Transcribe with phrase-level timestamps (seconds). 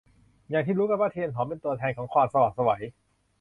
[0.49, 2.71] อย่างที่รู้กันว่า เทียนหอม เป็นตัวแทนของความสว่างไสว